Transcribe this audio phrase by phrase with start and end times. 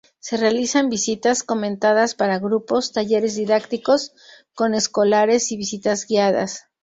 [0.17, 4.13] Se realizan visitas comentadas para grupos, talleres didácticos
[4.55, 6.63] con escolares y visitas guiadas.